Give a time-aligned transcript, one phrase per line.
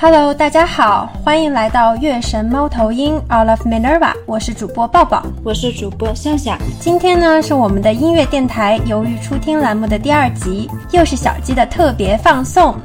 [0.00, 6.56] Hello，大家好，欢迎来到月神猫头鹰 All of Minerva，我是主播抱抱，我是主播向向。
[6.78, 12.76] 今天呢是我们的音乐电台犹豫初听栏目的第二集，又是小鸡的特别放送。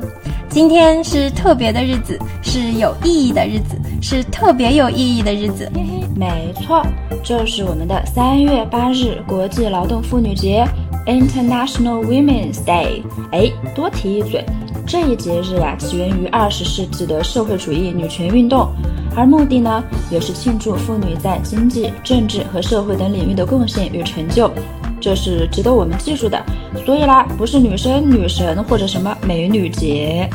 [0.50, 5.72] 今天是特别的日子，是有意义的日子，是特别有意义的日子。
[6.16, 6.84] 没错，
[7.24, 10.68] 就是我们的三月八日国际劳动妇女节
[11.06, 13.04] International Women's Day。
[13.32, 14.44] 哎，多提一嘴。
[14.86, 18.68] 这一节日啊，起源于二十世纪的社会主义女权运动，
[19.16, 24.52] 而目的呢，也是庆祝妇女在经济、政治和社会等领域的贡献与成就，
[25.00, 26.42] 这是值得我们记住的。
[26.86, 30.30] 所以啦，不是女生、女神或者什么美女节，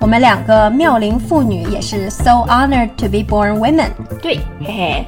[0.00, 3.90] 我们两个妙龄妇女也是 so honored to be born women。
[4.22, 5.06] 对，嘿嘿。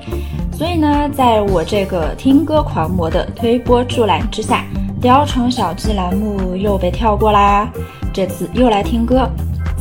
[0.52, 4.64] 所以呢，在我这个听歌狂魔的推波助澜之下，
[5.00, 7.70] 雕虫小技栏目又被跳过啦。
[8.12, 9.26] 这次又来听歌，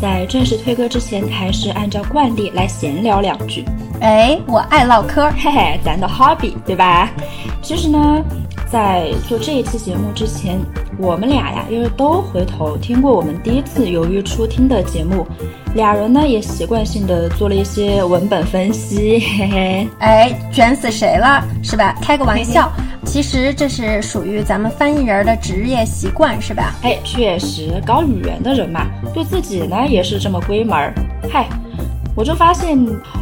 [0.02, 3.66] 在正式推歌之前，还是按照惯例来闲聊两句。
[4.00, 7.10] 哎，我爱唠嗑，嘿嘿，咱的 hobby 对吧？
[7.62, 8.24] 其实呢，
[8.72, 10.60] 在做这一期节目之前，
[10.98, 15.26] 我们俩呀，因为都回头听过我们第一次犹豫初听的节目，
[15.74, 19.88] 俩人呢也习惯性的做了一些文本分析， 嘿嘿。
[20.00, 21.96] 哎，卷死谁了是吧？
[22.02, 22.72] 开个玩笑。
[23.06, 26.76] 其实这是属于咱们翻译人的职业习惯，是吧？
[26.84, 30.94] 哎，确实，搞语言的人嘛，对自己呢也是这么归门儿。
[31.32, 31.48] 嗨，
[32.16, 32.78] 我就发现，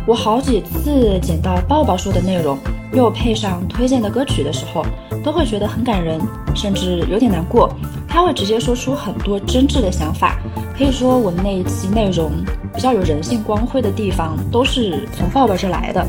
[0.05, 2.57] 我好几次捡到抱抱说的内容，
[2.93, 4.85] 又配上推荐的歌曲的时候，
[5.23, 6.19] 都会觉得很感人，
[6.55, 7.69] 甚至有点难过。
[8.07, 10.37] 他会直接说出很多真挚的想法，
[10.77, 12.31] 可以说我们那一期内容
[12.73, 16.05] 比较有人性光辉的地方，都是从抱抱这来的。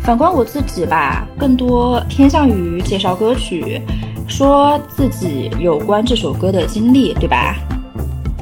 [0.00, 3.80] 反观我自己吧，更多偏向于介绍歌曲，
[4.26, 7.54] 说自己有关这首歌的经历，对吧？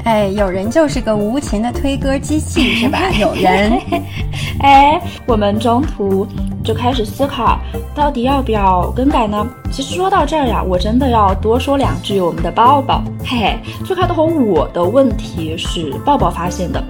[0.05, 3.11] 哎，有人就是个无情的推歌机器，是吧？
[3.19, 3.73] 有人，
[4.63, 6.25] 哎，我们中途
[6.67, 7.61] 就开始思考，
[7.95, 9.47] 到底要不要更改呢？
[9.71, 16.83] 其实说到这儿呀，我真的要多说两句我们的抱抱，嘿嘿，最开头我的问题是抱抱发现的。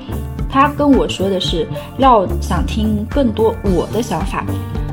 [0.49, 4.47] 他跟我说的是要想听更多我的想法，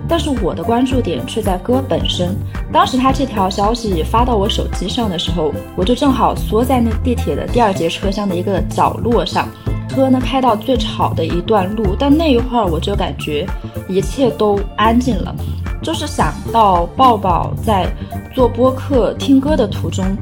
[0.10, 2.36] 但是我的关注点却在歌本身。
[2.74, 9.48] 当时他这条消息发到我手机上的时候，我就正好缩在那地铁的第二节车厢的一个角落上，
[9.94, 13.46] 车呢开到最吵的一段路，但那一会儿我就感觉
[13.88, 15.36] 一切都安静了，
[15.84, 17.88] 就是想到抱抱在
[18.34, 20.18] 做播客听歌的途中，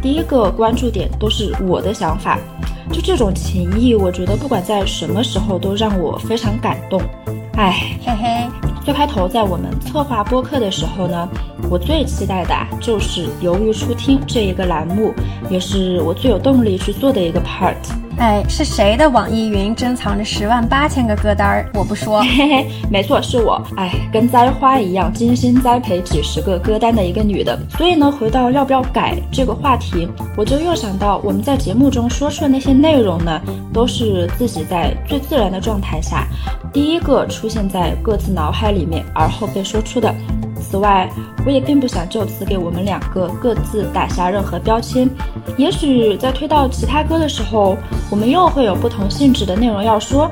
[0.00, 2.38] 第一个关注点都是我的想法。
[2.92, 7.02] 就这种情谊，我觉得不管在什么时候都让我非常感动。
[7.54, 8.46] 哎，嘿嘿，
[8.86, 11.28] 最开头在我们策划播客的时候呢，
[11.68, 15.12] 我最期待的就是犹豫初听这一个栏目，
[15.50, 17.74] 也是我最有动力去做的一个 part。
[18.18, 21.70] 哎，是谁的网易云珍藏着十万八千个歌单儿？
[21.74, 23.60] 我不说， 嘿嘿，没错，是我。
[23.76, 27.58] 哎，跟栽花一样精心栽培几十个歌单的一个女的。
[27.76, 33.38] 所以呢，回到要不要改这个话题，我就又想到我们在节目中说出的那些内容呢，
[33.70, 36.26] 都是自己在最自然的状态下，
[36.72, 40.14] 第一个出现在各自脑海里面，而后被说出的。
[40.60, 41.08] 此外，
[41.44, 45.08] 我也并不想就此给我们两个各自打下任何标签。
[45.56, 47.76] 也许在推到其他歌的时候，
[48.10, 50.30] 我们又会有不同性质的内容要说。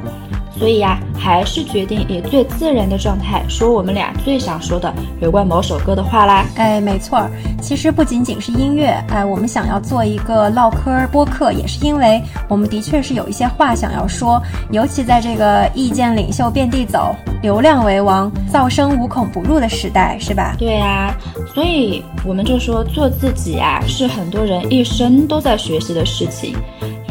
[0.58, 6.46] 所以呀，还是决定以最自然的状态说我们俩最想说的有关某首歌的话啦。
[6.56, 20.54] 哎，没错儿，其实不仅仅是音乐，哎，我们想要做一个唠嗑播客，也是因为我们的确是有一些话想要说，尤其在这个意见领袖遍地走、流量为王、噪声无孔不入的时代，是吧？
[20.58, 21.14] 对呀，
[21.52, 26.54] 所以我们就说做自己啊，是很多人一生都在学习的事情。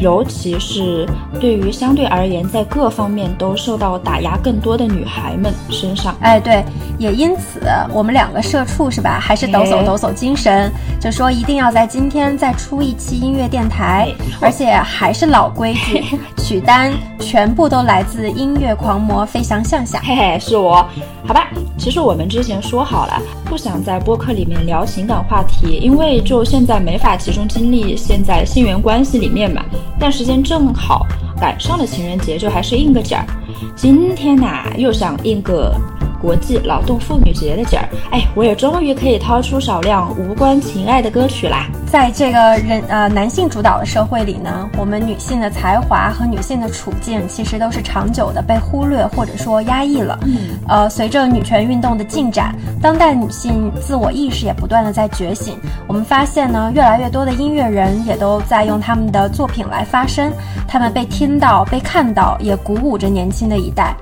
[0.00, 1.08] 尤其是
[1.40, 6.64] 对于相对而言在各方面都受到打压更多的女孩们身上，哎，对，
[6.98, 7.60] 也因此
[7.92, 9.18] 我们两个社畜是吧？
[9.20, 16.04] 还是抖擞抖擞精神，就说一定要在今天再出一期音乐电台，而且还是老规矩，
[16.38, 20.86] 曲单全部都来自音乐狂魔飞翔向下，嘿嘿，是我，
[21.26, 21.48] 好吧。
[21.76, 29.62] 其实我们之前说好了，不想在播客里面聊情感话题，因为就现在没法集中精力陷在性缘关系里面嘛。
[29.98, 31.04] 但时间正好
[31.40, 33.26] 赶上了情人节，就还是应个景儿。
[33.76, 35.74] 今天呐，又想应个
[36.24, 37.86] 国际劳动妇女节的景儿。
[38.10, 41.66] 哎，我也终于可以掏出少量无关情爱的歌曲啦。
[41.86, 50.18] 在这个人呃男性主导的社会里呢，我们女性的才华和女性的处境其实都是长久的被忽略或者说压抑了。
[50.22, 55.58] 嗯，呃，随着女权运动的进展，当代女性自我意识也不断的在觉醒。
[55.86, 60.32] 我们发现呢，越来越多的音乐人也都在用他们的作品来发声，
[60.66, 63.94] 他们被听到、被看到，也鼓舞着年轻的一代。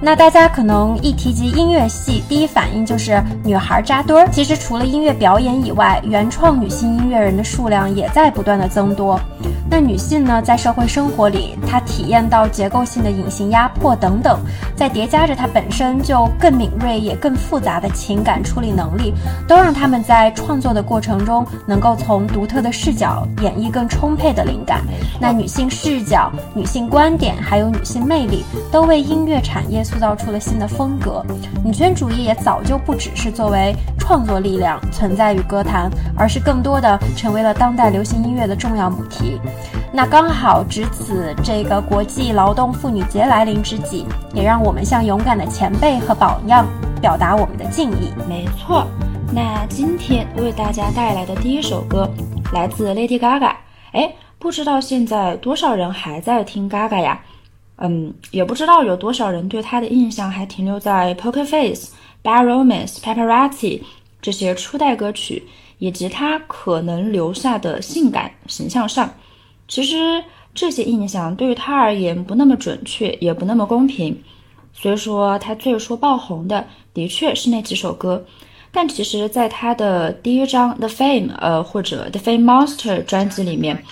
[0.00, 4.28] 那大家可能一提及音乐系，第一反应就是女孩扎堆儿。
[4.30, 9.18] 其实除了音乐表演以外，原创女性音乐人的数量也在不断的增多。
[9.70, 14.38] 那女性呢，在社会生活里，她体验到结构性的隐形压迫等等，
[14.76, 19.14] 再叠加着她本身就更敏锐也更复杂的情感处理能力，
[19.48, 24.82] 都让她们在创作的过程中能够从独特的视角演绎更充沛的灵感。
[25.18, 29.82] 那女性视角、女性观点还有女性魅力，都为音乐产业。
[29.84, 31.24] 塑造出了新的风格，
[31.62, 39.40] 女权主义也早就不只是作为创作力量存在于歌坛，而是更多的成为了当代流行音乐的重要母题。
[39.92, 46.66] 那刚好值此这个国际劳动妇女节来临之际，也让我们向勇敢的前辈和榜样
[47.00, 48.12] 表达我们的敬意。
[48.28, 48.86] 没错，
[49.32, 52.10] 那今天为大家带来的第一首歌
[52.52, 53.52] 来自 Lady Gaga。
[53.92, 57.20] 哎，不知道现在多少人还在听 Gaga 呀？
[57.76, 61.88] 嗯，也不知道有多少人对他的印象还停留在《Poker Face》、
[62.22, 63.78] 《Bad Romance》、《Paparazzi》
[64.22, 65.42] 这些初代歌曲，
[65.78, 69.12] 以及他可能留下的性感形象上。
[69.66, 70.22] 其实
[70.54, 74.16] 这些印象对于他而言不那么准确，也不那么公平。
[74.72, 78.24] 所以说，他最初爆红的的确是那几首歌，
[78.70, 83.82] 但其实，在他的第一张《The Fame》呃或者《The Fame Monster》专辑里面。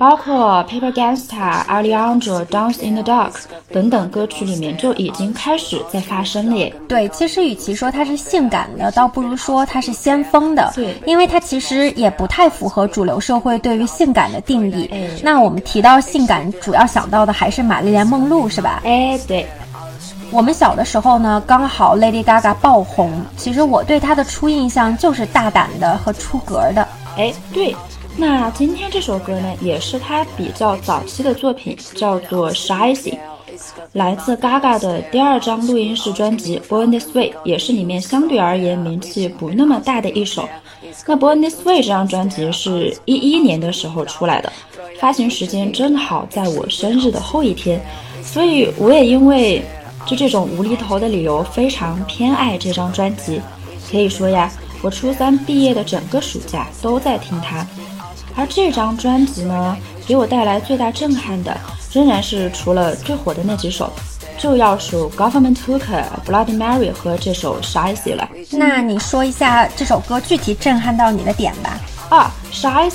[0.00, 3.32] 包括《Paper Gangsta》、《Alejandro》、《Dance in the Dark》
[3.70, 6.74] 等等歌曲里面就已经开始在发生了耶。
[6.88, 10.72] 对，其实与其说它是性感的，倒不如说它是先锋的。
[10.74, 14.90] 对，因为它其实也不太符合主流社会对于性感的定义。
[15.22, 18.80] 那我们提到性感，主要想到的还是玛丽莲梦露，是吧？
[18.86, 19.46] 哎，对。
[20.30, 23.12] 我们小的时候呢，刚好 Lady Gaga 爆红。
[23.36, 26.88] 其实我对她的初印象就是大胆的和出格的。
[27.18, 27.76] 哎，对。
[28.20, 32.94] 那今天这首歌呢，也是他比较早期的作品，叫做《Shy》，
[33.94, 40.46] 来自 Gaga 的第二张录音室专辑《Born This Way》，也是里面相对而言名气不那么大的一首。
[41.06, 44.52] 那《Born This Way》这张专辑是一一年的时候出来的，
[45.00, 47.80] 发行时间正好在我生日的后一天，
[48.22, 49.64] 所以我也因为
[50.04, 53.40] 就这种无厘头的理由，非常偏爱这张专辑。
[53.90, 54.52] 可以说呀，
[54.82, 57.66] 我初三毕业的整个暑假都在听它。
[58.36, 61.56] 而这张专辑呢，给我带来最大震撼的，
[61.92, 63.92] 仍然是除了最火的那几首，
[64.38, 65.78] 就要数《Government Hooker》、
[66.26, 68.28] 《Bloody Mary》和这首《Shy》了。
[68.52, 71.78] 那你说一下这首歌具体震撼到你的点吧？
[72.08, 72.90] 啊，《Shy》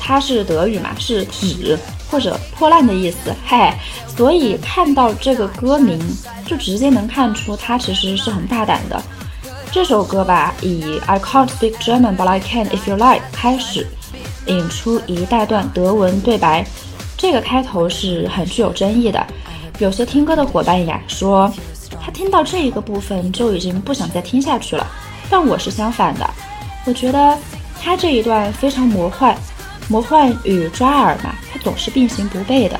[0.00, 1.78] 它是德语嘛，是纸
[2.10, 3.72] 或者破烂的意思，嘿，
[4.16, 6.00] 所以看到这个歌名，
[6.46, 9.02] 就直接能看出它其实是很大胆的。
[9.72, 13.86] 这首歌吧，以 "I can't speak German, but I can if you like" 开始。
[14.46, 16.66] 引出一大段德文对白，
[17.16, 19.26] 这个开头是很具有争议的。
[19.78, 21.52] 有些听歌的伙伴呀说，
[22.00, 24.86] 他听到这一个部分就已经不想再听下去了。
[25.28, 26.30] 但我是相反的，
[26.86, 27.36] 我觉得
[27.82, 29.36] 他这一段非常魔幻，
[29.88, 32.78] 魔幻与抓耳嘛，它总是并行不悖的。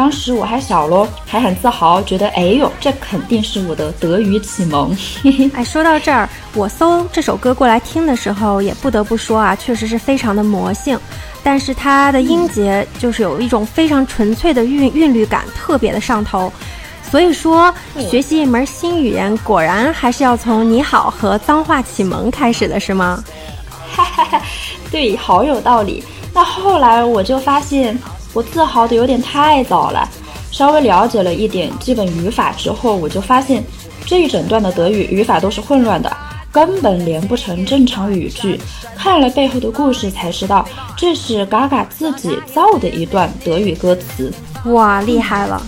[0.00, 4.96] 当时我还小喽，还很自豪，觉得哎呦，这肯定是我的德语启蒙。
[5.52, 10.98] 哎，说到这儿，我搜这首歌过来听的时候，也不得不说啊，确实是非常的魔性。
[11.42, 16.50] 但是它的音节就是有一种非常纯粹的韵韵律感，特别的上头。
[17.10, 23.22] 所以说，学习一门新语言，果然还是要从你好和脏话启蒙开始的，是吗？
[23.92, 24.40] 哈哈哈，
[24.90, 26.02] 对，好有道理。
[26.32, 27.98] 那后来我就发现。
[28.32, 30.08] 我自豪的有点太早了，
[30.50, 33.62] 稍微了解了一点基本语法之后，我就发现
[34.06, 36.16] 这一整段的德语语法都是混乱的，
[36.52, 38.60] 根本连不成正常语句。
[38.96, 44.32] 看了背后的故事才知道，这是嘎嘎自己造的一段德语歌词。
[44.66, 45.60] 哇，厉害了！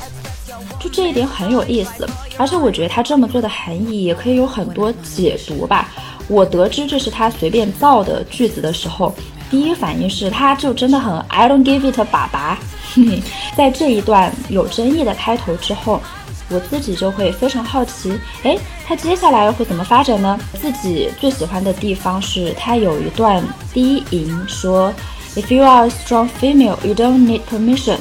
[0.79, 5.89] 就这一点很有意思，而且我觉得他这么做的含义也可以有很多解读吧。
[6.29, 9.15] 我得知这是他随便造的句子的时候。
[9.53, 12.59] 第一反应是，他就真的很 I don't give it，爸爸。
[13.55, 16.01] 在这一段有争议的开头之后，
[16.49, 18.57] 我自己就会非常好奇，哎，
[18.87, 20.41] 他接下来会怎么发展呢？
[20.59, 23.45] 自己最喜欢的地方是他有一段
[23.75, 24.91] 低吟说
[25.37, 27.99] ，If you are a strong female, you don't need permission，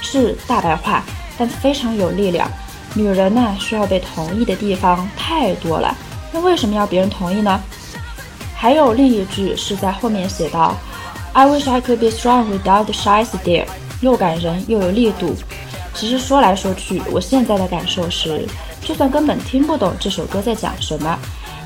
[0.00, 1.02] 是大白话，
[1.36, 2.50] 但非常有力量。
[2.94, 5.94] 女人呢，需要被同意的地方太多了，
[6.32, 7.60] 那为什么要别人同意呢？
[8.56, 10.74] 还有另一句是在后面写到。
[11.34, 13.66] I wish I could be strong without the shy stare，
[14.00, 15.34] 又感人又有力度。
[15.92, 18.46] 其实说来说去，我现在的感受是，
[18.80, 21.18] 就算根本听不懂这首歌在讲什么，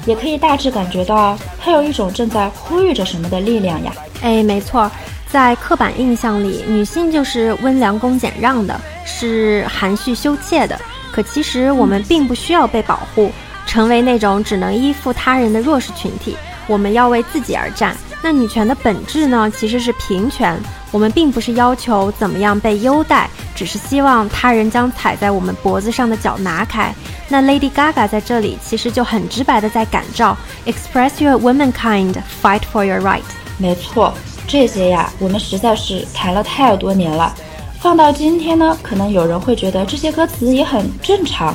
[0.07, 3.93] 也可以大致感觉到它有一种正在呼吁着什么的力量呀。
[4.23, 4.91] 哎，没错，
[5.31, 10.81] 在刻板印象里，女性就是温良恭俭让的，是含蓄羞怯的。
[11.13, 13.31] 可其实我们并不需要被保护，
[13.67, 16.35] 成为那种只能依附他人的弱势群体。
[16.67, 17.95] 我们要为自己而战。
[18.23, 20.59] 那女权的本质呢，其实是平权。
[20.91, 26.95] 我们并不是要求怎么样被优待，只是希望他人将踩在我们脖子上的脚拿开。
[27.29, 33.21] 那 Lady Gaga 在这里其实就很直白的在感召：Express your womankind, fight for your right。
[33.59, 34.15] 没错，
[34.47, 37.35] 这些呀，我们实在是谈了太多年了。
[37.81, 41.55] 放到今天呢，可能有人会觉得这些歌词也很正常。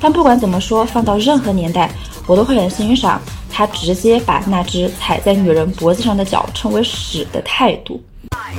[0.00, 1.90] 但不管怎么说，放到任何年代，
[2.26, 3.20] 我都会很欣赏
[3.58, 8.00] 他直接把那只踩在女人脖子上的脚称为屎的态度。
[8.30, 8.54] 哎，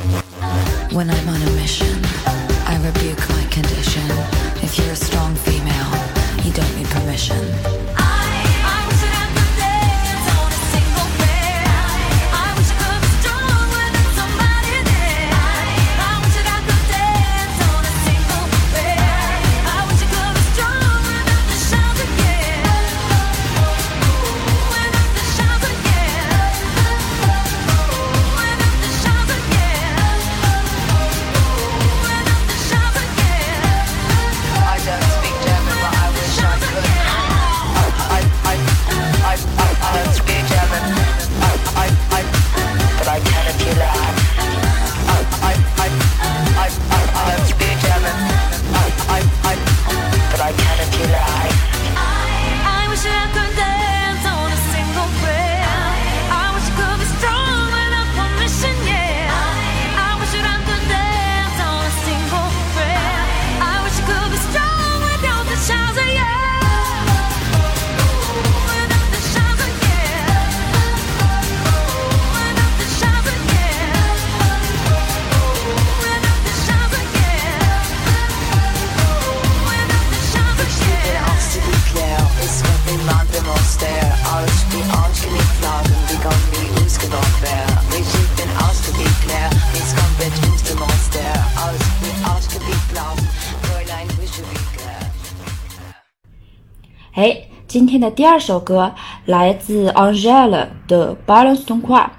[98.00, 98.89] 天的第二首歌
[99.25, 102.10] 来自 Angèle 的 Balance On 块。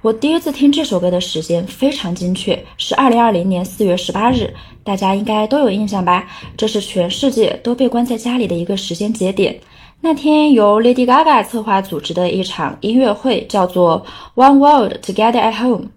[0.00, 6.24] 我第一次听这首歌的时间非常精确，是二零二零年四月十八日，大家应该都有印象吧？
[6.56, 9.58] 这是全世界都被关在家里的一个时间节点。
[10.00, 15.88] 那天由 Lady Gaga 策划组织的一场音乐会，叫做 One World Together at Home。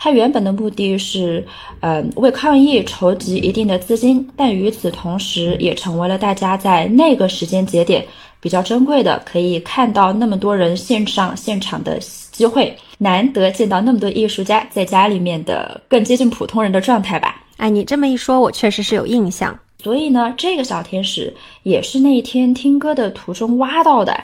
[0.00, 1.44] 它原本的目的是，
[1.80, 8.06] 嗯，为抗疫筹集一定的资金，但与此同时，也成为了大家在那个时间节点
[8.40, 17.42] 比较珍贵的，可以看到那么多人线上现场的机会，难得见到那么多艺术家在家里面的更接近普通人的状态吧。
[17.56, 19.58] 哎，你这么一说，我确实是有印象。
[19.82, 24.16] 所以呢，这个小天使也是那一天听歌的途中挖到的。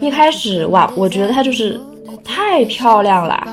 [0.00, 1.78] 一开始哇，我觉得她就是
[2.24, 3.46] 太漂亮了。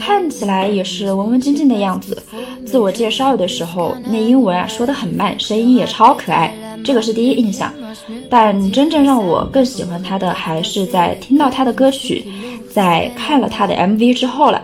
[0.00, 2.20] 看起来也是文文静静的样子。
[2.66, 6.52] 自我介绍的时候，那英文啊说的很慢，声音也超可爱，
[6.82, 7.72] 这个是第一印象。
[8.28, 12.24] 但真正让我更喜欢他的，还是在听到他的歌曲，
[12.72, 14.62] 在看了他的 MV 之后了。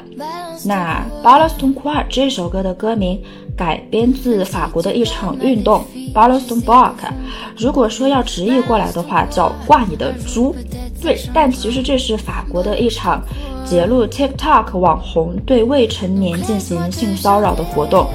[0.64, 3.20] 那《b a l a s t o n q u a 这首歌的歌名
[3.56, 7.08] 改编自法国的一场运动 b a l a s t o n b o k
[7.56, 10.54] 如果说要直译过来的话，叫挂你的猪。
[11.00, 13.22] 对，但其实这是法国的一场。
[13.68, 18.06] 揭露 TikTok 网红对未成年进行性骚扰的活动，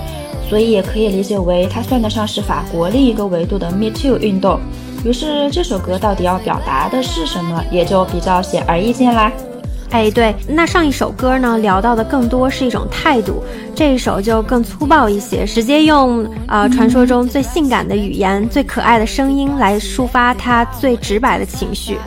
[0.50, 4.62] 所以也可以理解为它算得上是法国另一个维度的 Me Too 运动。
[5.04, 9.30] 于是这首歌到底要表达的是什么，也就比较显而易见啦。
[9.92, 13.44] 哎，对，那上一首歌呢，聊到的更多是一种态度，
[13.76, 21.98] 这一首就更粗暴一些，直接用呃传说中最性感的语言、最可爱的声音来抒发他最直白的情绪。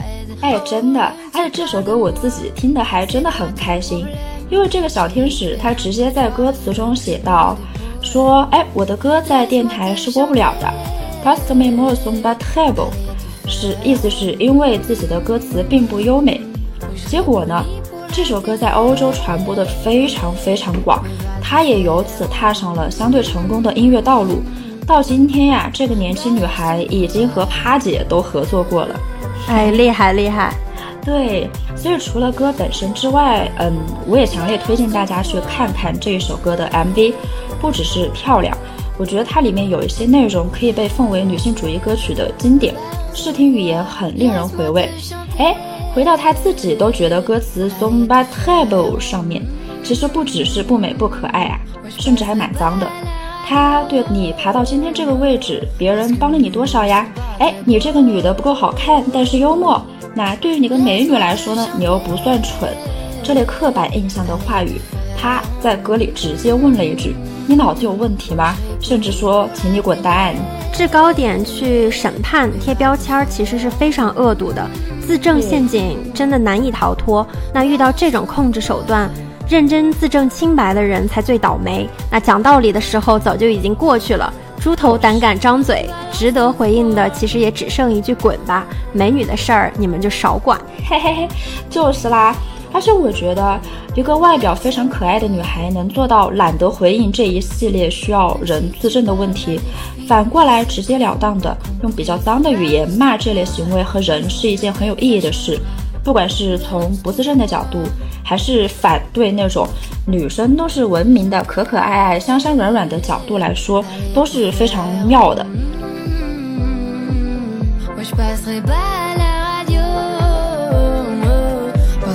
[0.41, 0.99] 哎，真的，
[1.31, 4.03] 而且这首歌我自己听的还真的很开心，
[4.49, 7.55] 因为这个小天使他直接在歌词中写道，
[8.01, 10.73] 说，哎，我的歌在电台是播不了的
[11.23, 12.89] ，Past me more song but terrible，
[13.47, 16.41] 是意思是因为自己的歌词并不优美。
[17.15, 17.63] 结果呢，
[18.11, 21.01] 这首歌在欧洲传播的非常非常广，
[21.41, 24.41] 她也由此踏上了相对成功的音乐道路。
[24.85, 28.99] 到今天呀，这个年轻女孩已经和趴姐都合作过了。
[29.47, 30.53] 哎，厉害厉害！
[31.05, 33.73] 对，所以除了歌本身之外，嗯，
[34.09, 37.13] 我也强烈推荐大家去看看这一首歌的 MV，
[37.61, 38.57] 不只是漂亮，
[38.97, 42.75] 我觉得它里面有一些内容可以被奉为女性主义歌曲的经典，
[43.13, 44.89] 视听语言很令人回味。
[45.37, 45.55] 哎，
[45.95, 49.41] 回到他自己都觉得歌词 so bad table 上面，
[49.81, 52.85] 其实不只是不美不可爱啊，甚至还蛮脏的。
[53.47, 57.07] 他对你爬到今天这个位置，别人帮了你多少呀？
[57.39, 59.81] 哎，你这个女的不够好看，但是幽默。
[60.13, 62.69] 那对于你个美女来说呢，你又不算蠢，
[63.23, 64.81] 这类刻板印象的话语，
[65.17, 67.15] 他在歌里直接问了一句
[67.47, 70.35] ：“你脑子有问题吗？”甚至说：“请你滚蛋。”
[70.73, 74.69] 制高点去审判贴标签，其实是非常恶毒的，
[75.05, 77.25] 自证陷阱真的难以逃脱。
[77.53, 79.09] 那遇到这种控制手段，
[79.47, 81.89] 认真自证清白的人才最倒霉。
[82.11, 84.33] 那讲道理的时候早就已经过去了。
[84.59, 88.65] 猪头胆敢张嘴，值得回应的其实也只剩一句“滚吧”。
[88.91, 91.27] 美女的事儿你们就少管，嘿嘿嘿，
[91.69, 92.35] 就是啦。
[92.75, 93.57] 而且我觉得，
[93.95, 99.57] 一个外表非常可爱的女孩能做到懒得回应这一系列需要人自证的问题，
[100.09, 105.57] 反过来直截了当的用比较脏的语言骂这类行为和人，是一件很有意义的事。
[106.03, 107.79] 不管是从不自证的角度，
[108.21, 109.65] 还是反对那种
[110.05, 113.81] 女生都是文明的、可可爱爱、香香软软的角度来说，
[114.13, 115.47] 都是非常妙的。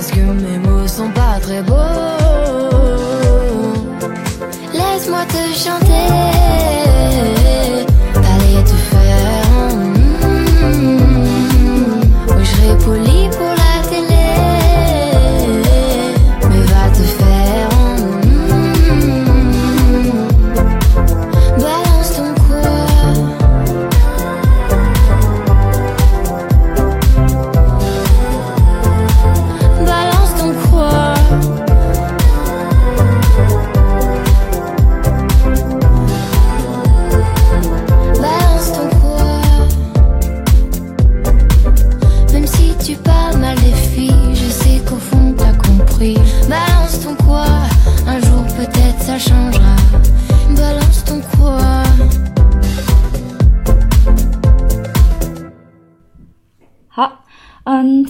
[0.01, 1.75] parce que mes mots sont pas très beaux.
[4.73, 6.07] Laisse-moi te chanter,
[8.15, 9.75] aller te faire.
[10.75, 10.95] Mm,
[12.39, 13.20] je serai polie.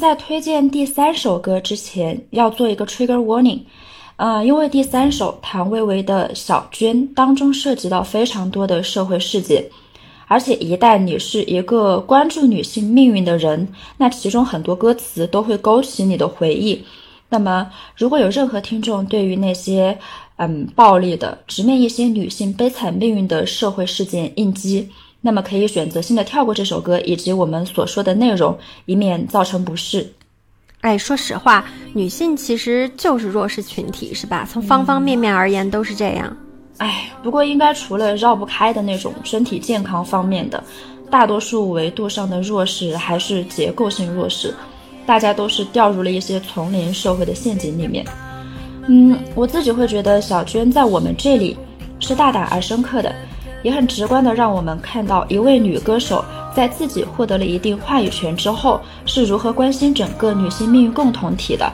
[0.01, 3.59] 在推荐第三首歌之前，要做一个 trigger warning，
[4.15, 9.63] 呃，因为第三首谭维维的《小娟》当中涉及到非常多的社会事件，
[10.31, 13.67] 而且一旦你是一个关注女性命运的人，
[13.97, 16.81] 那其中很多歌词都会勾起你的回忆。
[17.27, 19.97] 那么，如果有任何听众对于那些
[20.37, 24.89] 嗯暴力的直面一些女性悲惨命运的社会事件应激，
[25.19, 30.13] 那么可以选择性的跳过这首歌以及我们所说的内容，以免造成不适。
[30.79, 34.47] 哎，说实话，女性其实就是弱势群体，是吧？
[34.49, 36.37] 从方方面面而言都是这样。
[36.81, 40.63] 哎，不过应该除了绕不开的那种身体健康方面的，
[41.11, 44.51] 大多数维度上的弱势还是结构性弱势，
[45.05, 48.03] 大家都是掉入了一些丛林社会的陷阱里面。
[48.87, 51.55] 嗯，我自己会觉得小娟在我们这里
[51.99, 53.13] 是大胆而深刻的。
[53.61, 61.71] 也很直观的让我们看到一位女歌手在自己获得了一定话语权之后是如何关心整个女性命运共同体的。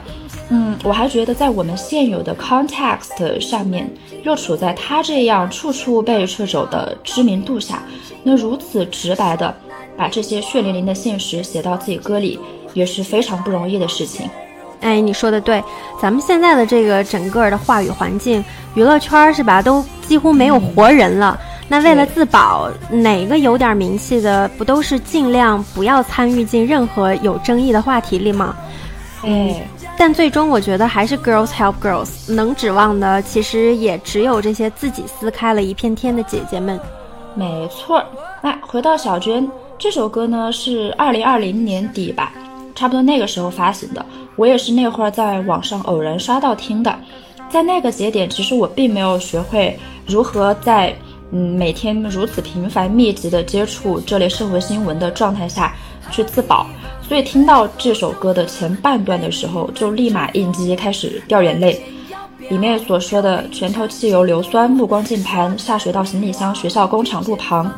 [0.50, 3.90] 嗯，我还觉得在我们现有的 context 上面，
[4.22, 7.82] 又处在他这样处处被掣肘的知名度下，
[8.22, 9.54] 那如此直白的
[9.96, 12.40] 把这些血淋淋的现实写到自己歌里，
[12.72, 14.28] 也是非常不容易的事情。
[14.80, 15.62] 哎，你说的对，
[16.00, 18.42] 咱们现在的这个整个的话语环境，
[18.74, 21.38] 娱乐圈是吧，都几乎没有活人了。
[21.68, 28.56] 那为了自保，哪个有点名气的不都是尽量不要参与进任何有争议的话题里吗？
[29.24, 29.52] 嗯，
[29.98, 36.78] 但最终我觉得还是 girls help girls，能指望的其实也只有这些自己撕开了一片天的姐姐们。
[37.34, 38.02] 没错，
[38.40, 42.32] 那回到小娟这首歌呢，是二零二零年底吧，
[42.76, 44.06] 差不多那个时候发行的。
[44.36, 46.96] 我也是那会儿在网上偶然刷到听的，
[47.50, 50.94] 在那个节点，其实我并没有学会如何在。
[51.30, 55.76] 嗯，每天如此频繁密集的接触这类社会新闻的状态下
[56.10, 56.66] 去自保，
[57.08, 61.82] 所以听到这首歌的前半段的时候，就立马应激，开始掉眼泪。
[62.50, 67.70] 里面所说的拳头、汽油、硫酸、目光键盘、下水道、行李箱、学校、工厂、路旁，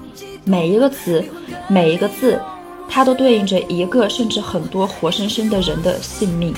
[0.45, 1.25] 每一个词，
[1.69, 2.41] 每一个字，
[2.89, 6.53] 它都对应着一个甚至很多活生生的人的性命。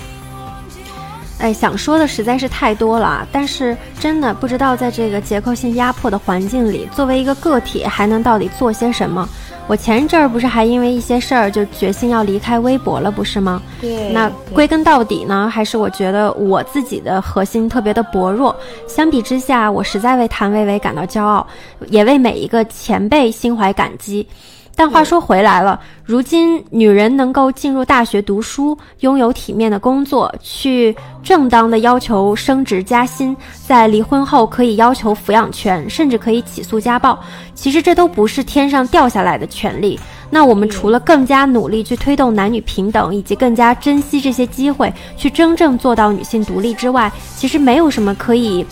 [1.39, 9.29] 哎，想说的实在是太多了，但是真的不知道在这个结构性压迫的环境里，作为一个个体还能到底做些什么。
[9.69, 13.63] 我前一阵儿不是还因为一些事儿就决心要离开微博了，不是吗？
[13.81, 14.13] 对。
[14.13, 18.55] 那归根到底呢，还是我觉得我自己的核心特别的薄弱。
[18.87, 21.47] 相比之下，我实在为谭维维感到骄傲，
[21.89, 24.27] 也为每一个前辈心怀感激。
[24.75, 37.19] 但话说回来了，如今女人能够进入大学读书，拥有体面的工作，去正当的要求升职加薪，在离婚后可以要求抚养权，甚至可以起诉家暴。
[37.55, 40.01] 其实这都不是天上掉下来的权利。
[40.31, 48.65] 那我们除了更加努力去推动男女平等，以及更加珍惜这些机会，去真正做到女性独立之外，其实没有什么可以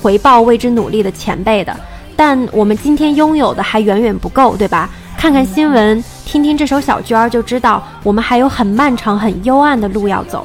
[0.00, 1.78] 回报为之努力的前辈的。
[2.16, 4.88] 但我们今天拥有的还远远不够，对吧？
[5.22, 10.44] 看看新闻，听听这首小娟儿，就知道我们还有很漫长、很幽暗的路要走。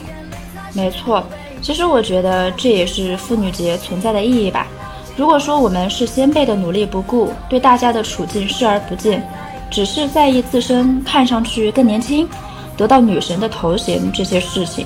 [0.71, 1.23] 没错，
[1.63, 4.67] 其实我觉得这也是妇女节存在的意义吧。
[5.15, 9.27] 如果说我们是先辈的努力不顾，对大家的处境视而不见，
[9.71, 12.29] 只是在意自身看上去更年轻、
[12.77, 14.85] 得到女神的头衔这些事情，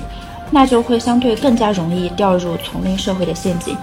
[0.50, 3.76] 那就会相对更加容易掉入丛林社会的陷阱。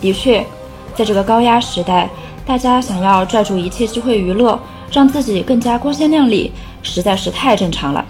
[0.00, 0.46] 的确，
[0.94, 2.08] 在这个高压时代，
[2.46, 4.56] 大家想要拽住一切机会娱乐。
[4.90, 8.04] 让自己更加光鲜亮丽，实在是太正常了。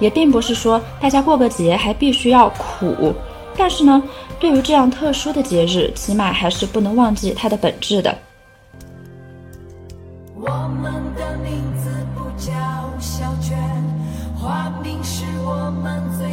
[0.00, 3.14] 也并不是说大家过个节还必须要苦，
[3.56, 4.02] 但是呢，
[4.38, 8.16] 对于这样特殊的节日，起码还是不能忘记它的本质的。
[10.36, 10.48] 我
[10.82, 12.50] 们的名字不叫
[12.98, 13.58] 小娟，
[14.34, 16.29] 花名是我们最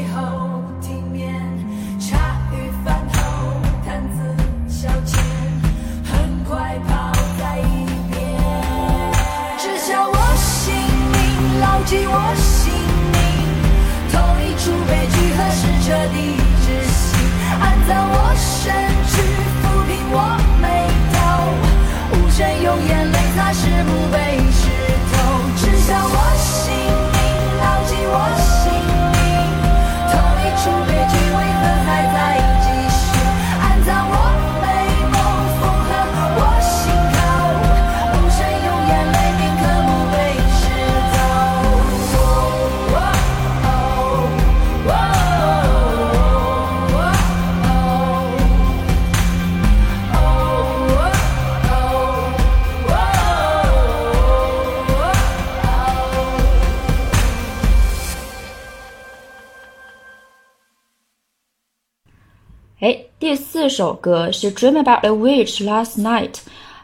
[62.79, 66.29] 哎第四首歌是《Dream About a Witch Last Night》，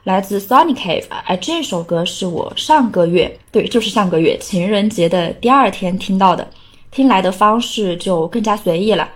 [0.04, 1.04] 来自 Sonic Cave。
[1.26, 6.48] 哎，这首歌是我上个月，对，就是上个月情人节的第二天听到的，
[6.90, 9.08] 听来的方式就更加随意了。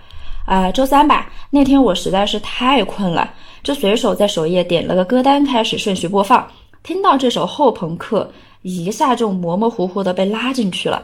[0.46, 3.28] 呃，周三吧，那天我实在是太困了，
[3.64, 6.46] 就随手在首页点了个歌单，开始顺序播放。
[6.84, 8.30] 听到这首后朋克，
[8.62, 11.02] 一下就模模糊糊的被拉进去了。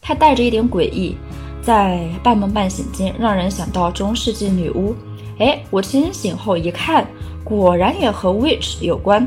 [0.00, 1.14] 它带着一点诡异，
[1.60, 4.94] 在半梦半醒间，让人想到中世纪女巫。
[5.40, 7.06] 哎，我清醒后一看，
[7.42, 9.26] 果然也和 witch 有关。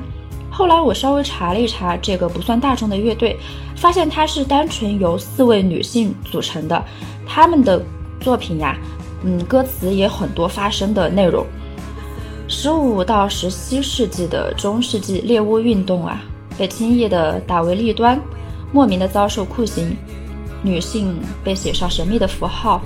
[0.51, 3.35] 后来我稍微查了一查这个不算大众的乐队，
[3.75, 6.85] 发现它是单纯由四位女性组成的。
[7.25, 7.83] 她们的
[8.19, 8.77] 作品呀，
[9.23, 11.43] 嗯，歌词也很多发声的内容。
[12.47, 16.21] 十五到十七世纪的中世纪猎巫运动啊，
[16.55, 18.21] 被轻易的打为异端，
[18.71, 19.97] 莫名的遭受酷刑，
[20.61, 22.79] 女性被写上神秘的符号。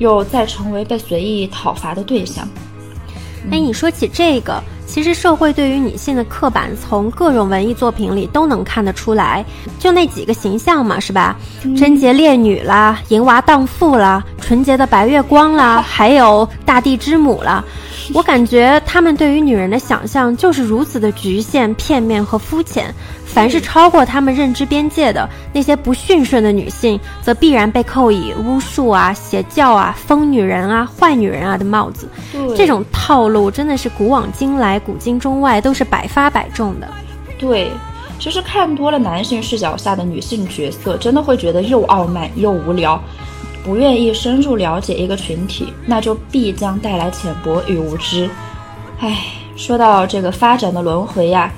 [0.00, 2.46] 又再成为被随意讨伐的对象。
[3.50, 9.44] 哎，你说起这个，其实社会对于女性的刻板，从各种文艺作品里都能看得出来。
[9.78, 11.36] 就那几个形象嘛，是吧？
[11.76, 17.64] 贞洁烈女啦，淫娃荡妇啦，纯洁的白月光啦， 还有大地之母啦。
[18.12, 22.94] 我感觉他们对于女人的想象就是如此的局限、片面和肤浅。
[23.24, 32.08] 凡是超过他们认知边界的那些不驯顺的女性，则必然被扣以巫术啊、邪教啊、疯女人啊、坏女人啊的帽子。
[32.56, 36.88] 这种套路真的是古往今来、古今中外都是百发百中的。
[37.38, 37.70] 对，
[38.18, 43.00] 其实看多了男性视角下的女性角色，真的会觉得又傲慢又无聊。
[43.64, 48.28] 不愿意深入了解一个群体，那就必将带来浅薄与无知。
[48.98, 49.18] 唉，
[49.56, 51.52] 说到这个发展的轮回呀。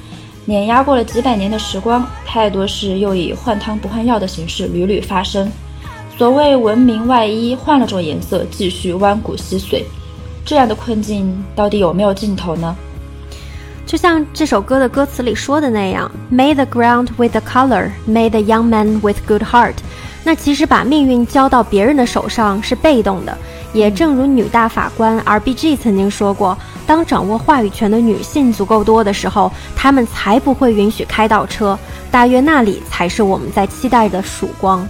[0.44, 5.48] 碾压过了几百年的时光，太多事又以换汤不换药的形式屡屡发生。
[6.18, 9.84] 所谓文明外衣换了种颜色，继续弯骨吸髓，
[10.44, 12.76] 这样的困境到底有没有尽头呢？
[13.86, 19.74] 就像这首歌的歌词里说的那样，“May the ground with the color, may the young man with good heart。”
[20.24, 23.36] 那其实把命运交到别人的手上是被动的，
[23.72, 26.56] 也正如女大法官 R.B.G 曾经说过，
[26.86, 31.78] 当掌握话语权的女性足够多的时候，她们才不会允许开倒车。
[32.10, 34.86] 大约那里才是我们在期待的曙光。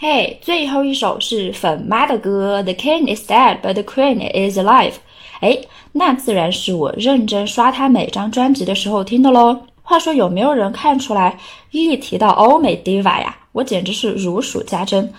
[0.00, 4.92] 嘿，最后一首是粉妈的歌，《The King is dead, but the Queen is alive》。
[5.40, 5.58] 哎，
[5.90, 9.58] 那自然是我认真刷他每张专辑的时候听的喽。
[9.82, 11.36] 话说，有没有人看出来，
[11.72, 15.12] 一提到欧美 diva 呀，我简直是如数家珍。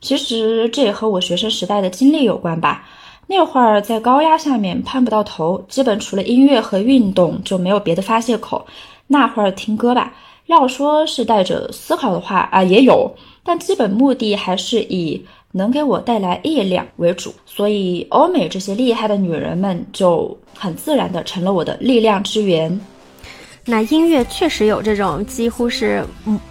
[0.00, 2.88] 其实这也和我学生时代的经历有关吧。
[3.28, 8.66] 那会儿在高压下面盼不到头，基本除了音乐和运动就没有别的发泄口。
[9.06, 10.12] 那会儿听歌吧，
[10.46, 13.14] 要说是带着思考的话啊，也有。
[13.44, 22.80] 但基本目的还是以能给我带来力量为主，所以欧美这些厉害的女人们就很自然的成了我的力量之源。
[23.66, 26.04] 那音乐确实有这种几乎是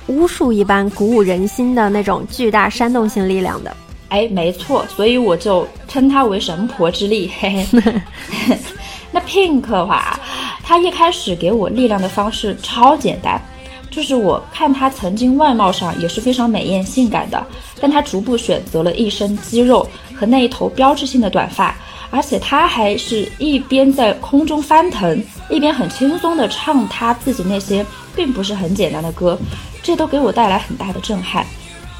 [0.08, 3.76] 巫术一般鼓舞人心的那种巨大煽动性力量的。
[4.10, 7.30] 哎，没错，所以我就称它为神婆之力。
[7.40, 7.98] 嘿嘿。
[9.12, 10.20] 那 Pink 的话，
[10.64, 13.40] 他一开始给我力量的方式超简单。
[13.94, 17.46] 就是我看她曾经外貌上也是非常美艳性感的，
[17.80, 21.76] 但她逐步选择了一身肌肉和那一头标志性的短发，
[22.10, 29.38] 而且她还是一边在空中翻腾，一边很轻松地唱她自己那些并不是很简单的歌，
[29.84, 31.46] 这都给我带来很大的震撼。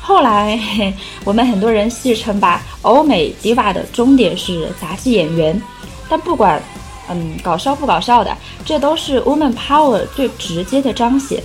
[0.02, 0.60] 后来
[1.24, 5.62] 我们很多人戏称吧，欧美 diva 的终点是杂技演员，
[6.10, 6.62] 但不管
[7.08, 11.42] 嗯搞笑不搞笑的，这都是 woman power 最直接的彰显。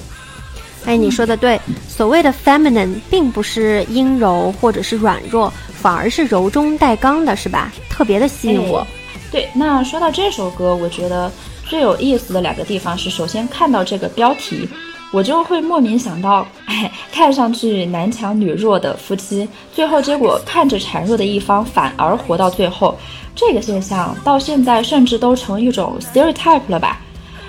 [0.85, 7.71] 哎，你说的对，所谓的 feminine 并不是阴柔或者是软弱，反而是柔中带刚的，是吧？
[7.91, 8.87] 特别的吸引我。
[9.31, 11.31] 对，那说到这首歌，我觉得
[11.67, 14.67] 最有意思的两个地方是，首先看到这个标题，
[15.13, 22.99] 我就会莫名想到，哎，看上去男强女弱的夫妻，最后结果看着孱弱的一方反而活到最后，
[23.35, 26.99] 这个现象到现在甚至都成一种 stereotype 了吧？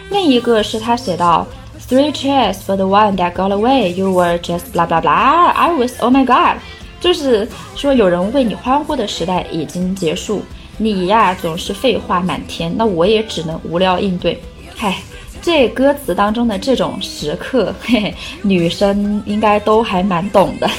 [0.10, 1.48] 另一个是他写到。
[1.90, 3.92] Three cheers for the one that got away.
[3.92, 5.52] You were just blah blah blah.
[5.56, 6.58] I was oh my god.
[7.00, 10.44] 就是说有人为你欢呼的时代已经结束，
[10.78, 14.40] 你呀总是废话满天，那我也只能无聊应对。
[14.76, 14.98] 嗨，
[15.42, 20.70] 这歌词当中的这种时刻，嘿嘿，女生应该都还蛮懂的。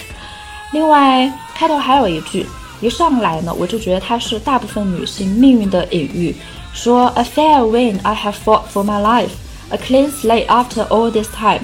[0.73, 2.47] 另外开头还有一句，
[2.81, 6.37] 一上来呢，我就觉得它是大部分女性命运的隐喻，
[6.73, 9.31] 说 A fair wind, I have fought for my life.
[9.71, 11.61] A clean slate after all this time，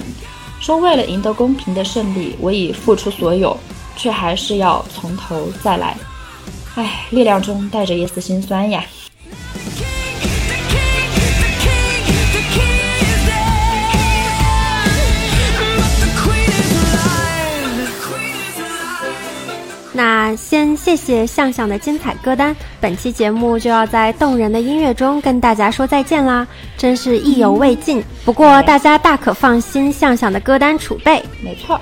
[0.59, 3.57] 说为了赢得公平的胜利，我已付出所有，
[3.97, 5.97] 却还是要从头再来。
[6.75, 8.83] 唉，力量中带着一丝心酸呀。
[19.97, 26.45] 那先谢谢向向的精彩歌单，本期节目就要在动人的音乐中跟大家说再见啦，
[26.77, 28.03] 真是意犹未尽。
[28.23, 31.81] 不过大家大可放心，向向的歌单储备，没错。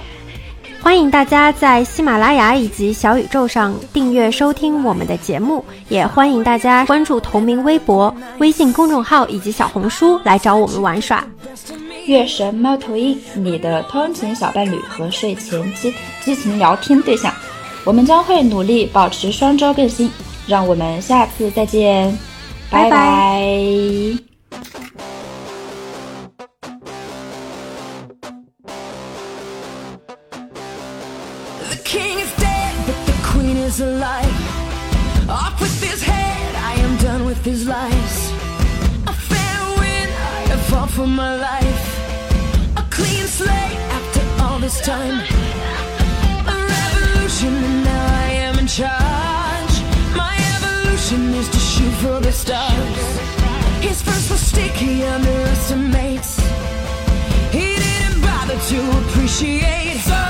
[0.81, 11.21] 欢迎大家在喜马拉雅以及小宇宙上订阅收听我们的节目，也欢迎大家关注同名微博、微信公众号以及小红书来找我们玩耍。
[12.05, 17.33] 月神猫头鹰，你的通勤小伴侣和睡前激激情聊天对象，
[17.85, 20.11] 我们将会努力保持双周更新，
[20.47, 22.17] 让我们下次再见，
[22.69, 24.25] 拜拜。
[33.75, 34.35] is alive.
[35.27, 38.15] Off with his head, I am done with his lies.
[39.07, 40.09] A fair win,
[40.53, 41.85] I fought for my life.
[42.77, 45.74] A clean slate after all this time.
[47.35, 49.75] Revolution, and now I am in charge.
[50.15, 53.19] My evolution is to shoot for the stars.
[53.81, 56.39] His first mistake he underestimates.
[57.51, 59.99] He didn't bother to appreciate.
[59.99, 60.24] So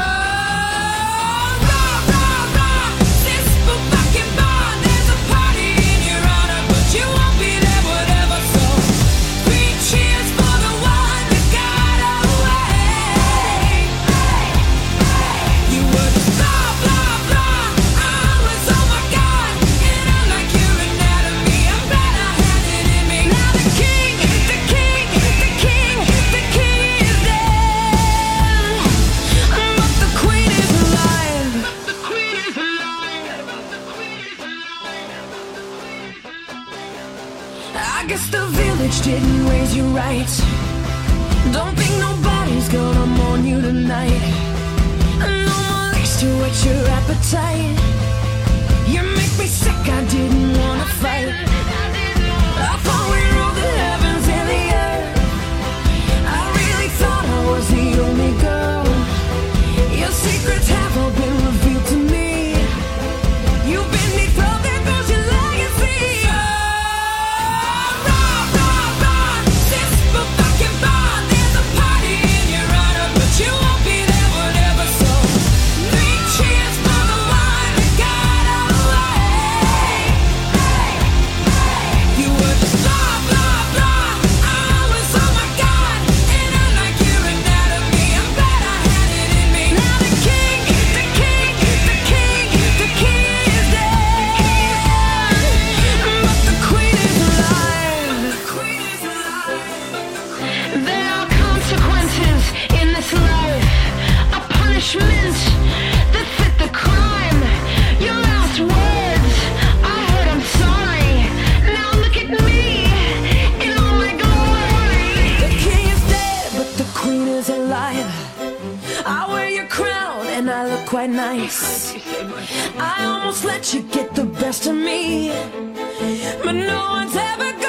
[126.43, 127.64] but no one's ever